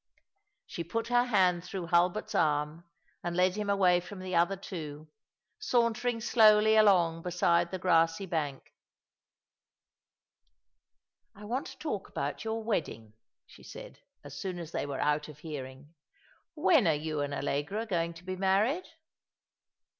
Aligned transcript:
She 0.65 0.83
put 0.83 1.09
her 1.09 1.25
hand 1.25 1.63
through 1.63 1.85
Hulbert's 1.85 2.33
arm, 2.33 2.85
and 3.23 3.37
led 3.37 3.55
him 3.55 3.69
away 3.69 3.99
from 3.99 4.17
the 4.17 4.33
other 4.33 4.55
two, 4.57 5.11
sauntering 5.59 6.21
slowly 6.21 6.75
along 6.75 7.21
beside 7.21 7.69
the 7.69 7.77
grassy 7.77 8.25
bank." 8.25 8.73
I 11.35 11.45
want 11.45 11.67
to 11.67 11.77
talk 11.77 12.09
about 12.09 12.43
your 12.43 12.63
wedding," 12.63 13.13
she 13.45 13.61
said, 13.61 13.99
as 14.23 14.35
soon 14.35 14.57
as 14.57 14.71
they 14.71 14.87
were 14.87 14.99
out 14.99 15.27
of 15.27 15.37
hearing. 15.37 15.93
"When 16.55 16.87
are 16.87 16.95
you 16.95 17.19
and 17.21 17.31
Allegra 17.31 17.85
going 17.85 18.15
to 18.15 18.23
be 18.23 18.35
married 18.35 18.87